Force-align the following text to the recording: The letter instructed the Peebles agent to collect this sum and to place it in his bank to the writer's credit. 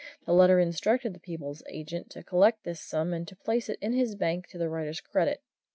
The 0.25 0.33
letter 0.33 0.59
instructed 0.59 1.13
the 1.13 1.19
Peebles 1.19 1.61
agent 1.69 2.09
to 2.09 2.23
collect 2.23 2.63
this 2.63 2.81
sum 2.81 3.13
and 3.13 3.27
to 3.27 3.35
place 3.35 3.69
it 3.69 3.77
in 3.83 3.93
his 3.93 4.15
bank 4.15 4.47
to 4.47 4.57
the 4.57 4.67
writer's 4.67 4.99
credit. 4.99 5.43